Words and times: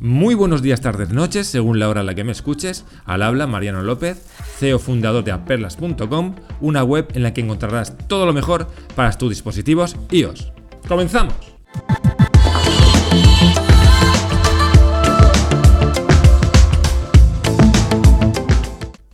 Muy 0.00 0.34
buenos 0.34 0.62
días, 0.62 0.80
tardes, 0.80 1.10
noches, 1.10 1.46
según 1.46 1.78
la 1.78 1.88
hora 1.88 2.00
en 2.00 2.06
la 2.06 2.14
que 2.14 2.24
me 2.24 2.32
escuches. 2.32 2.84
Al 3.04 3.22
habla 3.22 3.46
Mariano 3.46 3.82
López, 3.82 4.24
CEO 4.58 4.78
fundador 4.78 5.24
de 5.24 5.32
aperlas.com, 5.32 6.34
una 6.60 6.82
web 6.84 7.08
en 7.14 7.22
la 7.22 7.34
que 7.34 7.40
encontrarás 7.40 7.96
todo 8.08 8.26
lo 8.26 8.32
mejor 8.32 8.68
para 8.96 9.12
tus 9.12 9.30
dispositivos 9.30 9.96
iOS. 10.10 10.52
¡Comenzamos! 10.88 11.34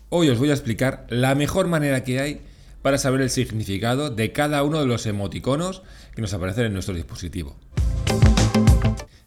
Hoy 0.09 0.30
os 0.30 0.39
voy 0.39 0.50
a 0.50 0.55
explicar 0.55 1.07
la 1.11 1.34
mejor 1.34 1.66
manera 1.66 2.05
que 2.05 2.21
hay 2.21 2.41
para 2.87 2.98
saber 2.98 3.21
el 3.21 3.30
significado 3.30 4.11
de 4.11 4.30
cada 4.30 4.62
uno 4.62 4.79
de 4.79 4.86
los 4.86 5.07
emoticonos 5.07 5.82
que 6.14 6.23
nos 6.23 6.32
aparecen 6.35 6.66
en 6.66 6.73
nuestro 6.73 6.95
dispositivo. 6.95 7.57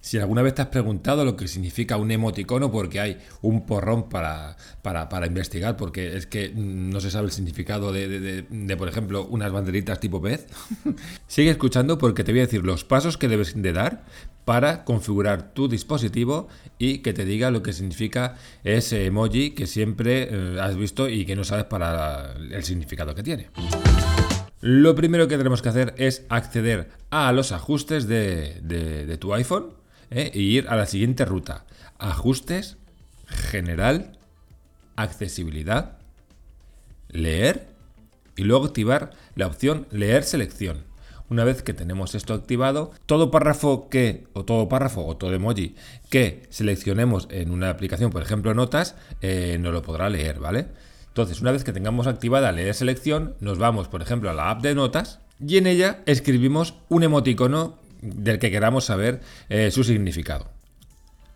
Si 0.09 0.17
alguna 0.17 0.41
vez 0.41 0.55
te 0.55 0.63
has 0.63 0.69
preguntado 0.69 1.23
lo 1.23 1.35
que 1.35 1.47
significa 1.47 1.95
un 1.95 2.09
emoticono, 2.09 2.71
porque 2.71 2.99
hay 2.99 3.19
un 3.43 3.67
porrón 3.67 4.09
para, 4.09 4.57
para, 4.81 5.27
investigar, 5.27 5.77
porque 5.77 6.17
es 6.17 6.25
que 6.25 6.51
no 6.55 6.99
se 6.99 7.11
sabe 7.11 7.27
el 7.27 7.31
significado 7.31 7.91
de, 7.91 8.75
por 8.75 8.87
ejemplo, 8.87 9.27
unas 9.27 9.51
banderitas 9.51 9.99
tipo 9.99 10.19
pez, 10.19 10.47
sigue 11.27 11.51
escuchando 11.51 11.99
porque 11.99 12.23
te 12.23 12.31
voy 12.31 12.39
a 12.39 12.45
decir 12.45 12.65
los 12.65 12.83
pasos 12.83 13.19
que 13.19 13.27
debes 13.27 13.61
de 13.61 13.71
dar 13.71 14.03
para 14.45 14.83
configurar 14.83 15.53
tu 15.53 15.67
dispositivo 15.67 16.47
y 16.79 17.03
que 17.03 17.13
te 17.13 17.23
diga 17.23 17.51
lo 17.51 17.61
que 17.61 17.71
significa 17.71 18.35
ese 18.63 19.05
emoji 19.05 19.51
que 19.51 19.67
siempre 19.67 20.27
eh, 20.31 20.57
has 20.59 20.75
visto 20.75 21.07
y 21.07 21.23
que 21.23 21.35
no 21.35 21.43
sabes 21.43 21.65
para 21.65 22.33
el 22.33 22.63
significado 22.63 23.13
que 23.13 23.21
tiene. 23.21 23.51
Lo 24.59 24.95
primero 24.95 25.27
que 25.27 25.37
tenemos 25.37 25.61
que 25.61 25.69
hacer 25.69 25.93
es 25.97 26.25
acceder 26.29 26.89
a 27.11 27.31
los 27.31 27.51
ajustes 27.51 28.07
de 28.07 29.17
tu 29.19 29.35
iPhone 29.35 29.77
¿eh? 30.11 30.31
y 30.33 30.57
ir 30.57 30.67
a 30.69 30.75
la 30.75 30.85
siguiente 30.85 31.25
ruta. 31.25 31.65
Ajustes, 31.97 32.77
general, 33.27 34.17
accesibilidad, 34.95 35.97
leer 37.09 37.67
y 38.35 38.43
luego 38.43 38.65
activar 38.65 39.11
la 39.35 39.47
opción 39.47 39.87
leer 39.91 40.23
selección. 40.23 40.85
Una 41.29 41.43
vez 41.43 41.61
que 41.61 41.75
tenemos 41.75 42.15
esto 42.15 42.33
activado, 42.33 42.91
todo 43.05 43.29
párrafo 43.29 43.87
que, 43.87 44.25
o 44.33 44.45
todo 44.45 44.67
párrafo, 44.67 45.05
o 45.05 45.15
todo 45.15 45.33
emoji 45.33 45.75
que 46.09 46.47
seleccionemos 46.49 47.27
en 47.29 47.51
una 47.51 47.69
aplicación, 47.69 48.09
por 48.09 48.23
ejemplo 48.23 48.53
Notas, 48.55 48.95
eh, 49.21 49.57
no 49.59 49.71
lo 49.71 49.83
podrá 49.83 50.09
leer, 50.09 50.39
¿vale? 50.39 50.67
Entonces, 51.07 51.41
una 51.41 51.51
vez 51.51 51.63
que 51.63 51.73
tengamos 51.73 52.07
activada 52.07 52.51
leer 52.51 52.73
selección, 52.73 53.35
nos 53.41 53.59
vamos, 53.59 53.87
por 53.87 54.01
ejemplo, 54.01 54.29
a 54.29 54.33
la 54.33 54.49
app 54.49 54.61
de 54.61 54.73
Notas 54.73 55.19
y 55.45 55.57
en 55.57 55.67
ella 55.67 56.01
escribimos 56.05 56.75
un 56.89 57.03
emoticono 57.03 57.77
del 58.01 58.39
que 58.39 58.51
queramos 58.51 58.85
saber 58.85 59.21
eh, 59.49 59.71
su 59.71 59.83
significado. 59.83 60.49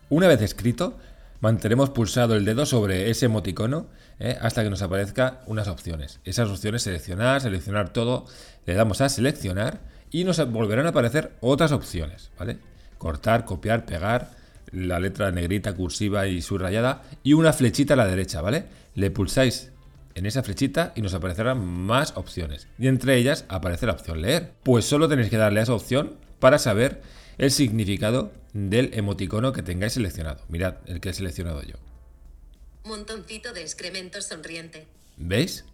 Una 0.08 0.28
vez 0.28 0.42
escrito, 0.42 0.98
mantenemos 1.40 1.90
pulsado 1.90 2.36
el 2.36 2.44
dedo 2.44 2.66
sobre 2.66 3.10
ese 3.10 3.26
emoticono 3.26 3.86
eh, 4.18 4.36
hasta 4.40 4.62
que 4.62 4.70
nos 4.70 4.82
aparezca 4.82 5.42
unas 5.46 5.68
opciones. 5.68 6.20
Esas 6.24 6.48
opciones 6.48 6.82
seleccionar, 6.82 7.40
seleccionar 7.40 7.92
todo, 7.92 8.26
le 8.66 8.74
damos 8.74 9.00
a 9.00 9.08
seleccionar 9.08 9.80
y 10.10 10.24
nos 10.24 10.38
volverán 10.50 10.86
a 10.86 10.90
aparecer 10.90 11.32
otras 11.40 11.72
opciones, 11.72 12.30
¿vale? 12.38 12.58
Cortar, 12.98 13.44
copiar, 13.44 13.84
pegar, 13.84 14.30
la 14.70 15.00
letra 15.00 15.30
negrita, 15.30 15.74
cursiva 15.74 16.26
y 16.26 16.42
subrayada 16.42 17.02
y 17.22 17.32
una 17.32 17.52
flechita 17.52 17.94
a 17.94 17.96
la 17.96 18.06
derecha, 18.06 18.40
¿vale? 18.40 18.66
Le 18.94 19.10
pulsáis 19.10 19.70
en 20.14 20.26
esa 20.26 20.42
flechita 20.42 20.92
y 20.94 21.02
nos 21.02 21.14
aparecerán 21.14 21.64
más 21.64 22.16
opciones. 22.16 22.68
Y 22.78 22.86
entre 22.86 23.16
ellas 23.16 23.44
aparece 23.48 23.86
la 23.86 23.92
opción 23.92 24.22
leer. 24.22 24.52
Pues 24.62 24.84
solo 24.84 25.08
tenéis 25.08 25.30
que 25.30 25.36
darle 25.36 25.60
a 25.60 25.64
esa 25.64 25.74
opción 25.74 26.16
para 26.44 26.58
saber 26.58 27.00
el 27.38 27.50
significado 27.50 28.30
del 28.52 28.90
emoticono 28.92 29.54
que 29.54 29.62
tengáis 29.62 29.94
seleccionado. 29.94 30.44
Mirad 30.50 30.74
el 30.84 31.00
que 31.00 31.08
he 31.08 31.14
seleccionado 31.14 31.62
yo. 31.62 31.76
Montoncito 32.84 33.54
de 33.54 33.62
excremento 33.62 34.20
sonriente. 34.20 34.86
¿Veis? 35.16 35.64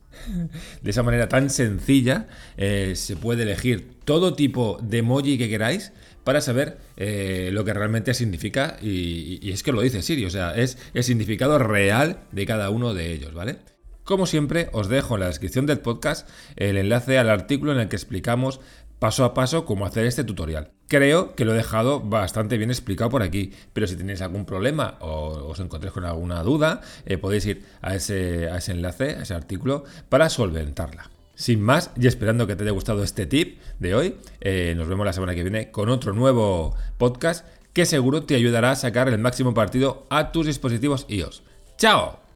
De 0.80 0.90
esa 0.92 1.02
manera 1.02 1.28
tan 1.28 1.50
sencilla 1.50 2.28
eh, 2.56 2.92
se 2.94 3.16
puede 3.16 3.42
elegir 3.42 3.96
todo 4.04 4.34
tipo 4.34 4.78
de 4.80 4.98
emoji 4.98 5.38
que 5.38 5.48
queráis 5.48 5.90
para 6.22 6.40
saber 6.40 6.78
eh, 6.96 7.50
lo 7.52 7.64
que 7.64 7.74
realmente 7.74 8.14
significa 8.14 8.76
y, 8.80 9.40
y, 9.42 9.50
es 9.50 9.64
que 9.64 9.72
lo 9.72 9.80
dice 9.80 10.02
Siri, 10.02 10.24
o 10.24 10.30
sea, 10.30 10.54
es 10.54 10.78
el 10.94 11.02
significado 11.02 11.58
real 11.58 12.22
de 12.30 12.46
cada 12.46 12.70
uno 12.70 12.94
de 12.94 13.12
ellos, 13.12 13.34
¿vale? 13.34 13.56
Como 14.04 14.26
siempre, 14.26 14.68
os 14.72 14.88
dejo 14.88 15.14
en 15.14 15.20
la 15.20 15.26
descripción 15.26 15.66
del 15.66 15.80
podcast 15.80 16.28
el 16.54 16.76
enlace 16.76 17.18
al 17.18 17.28
artículo 17.28 17.72
en 17.72 17.80
el 17.80 17.88
que 17.88 17.96
explicamos 17.96 18.60
paso 19.00 19.24
a 19.24 19.34
paso 19.34 19.64
cómo 19.64 19.84
hacer 19.84 20.06
este 20.06 20.22
tutorial. 20.22 20.70
Creo 20.86 21.34
que 21.34 21.44
lo 21.44 21.52
he 21.52 21.56
dejado 21.56 22.00
bastante 22.00 22.56
bien 22.58 22.70
explicado 22.70 23.10
por 23.10 23.22
aquí, 23.22 23.52
pero 23.72 23.88
si 23.88 23.96
tenéis 23.96 24.22
algún 24.22 24.44
problema 24.44 24.96
o 25.00 25.48
os 25.48 25.58
encontréis 25.58 25.92
con 25.92 26.04
alguna 26.04 26.42
duda, 26.44 26.82
eh, 27.06 27.18
podéis 27.18 27.46
ir 27.46 27.64
a 27.82 27.96
ese, 27.96 28.48
a 28.48 28.58
ese 28.58 28.72
enlace, 28.72 29.16
a 29.16 29.22
ese 29.22 29.34
artículo, 29.34 29.84
para 30.08 30.28
solventarla. 30.28 31.10
Sin 31.34 31.62
más, 31.62 31.90
y 31.96 32.06
esperando 32.06 32.46
que 32.46 32.54
te 32.54 32.64
haya 32.64 32.72
gustado 32.72 33.02
este 33.02 33.24
tip 33.24 33.58
de 33.78 33.94
hoy, 33.94 34.16
eh, 34.42 34.74
nos 34.76 34.88
vemos 34.88 35.06
la 35.06 35.14
semana 35.14 35.34
que 35.34 35.42
viene 35.42 35.70
con 35.70 35.88
otro 35.88 36.12
nuevo 36.12 36.76
podcast 36.98 37.46
que 37.72 37.86
seguro 37.86 38.24
te 38.24 38.34
ayudará 38.34 38.72
a 38.72 38.76
sacar 38.76 39.08
el 39.08 39.18
máximo 39.18 39.54
partido 39.54 40.06
a 40.10 40.32
tus 40.32 40.46
dispositivos 40.46 41.06
iOS. 41.08 41.42
¡Chao! 41.78 42.29